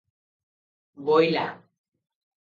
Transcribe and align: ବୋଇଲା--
ବୋଇଲା-- 1.09 1.47